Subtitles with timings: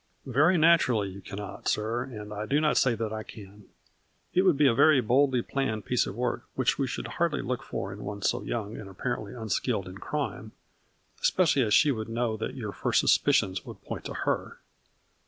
[0.25, 3.65] "Very naturally you cannot, sir, and I do not say that I can.
[4.33, 7.61] It would be a very boldly planned piece of work which we should hardly look
[7.61, 10.53] for in one so young and apparently un skilled in crime,
[11.21, 14.57] especially as she would know that your first suspicions would point to her.